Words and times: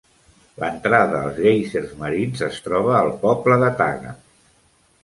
L'entrada 0.61 1.19
als 1.19 1.37
guèisers 1.47 1.91
marins 2.01 2.43
es 2.49 2.59
troba 2.71 2.97
al 3.03 3.15
poble 3.29 3.61
de 3.67 3.73
Taga. 3.85 4.21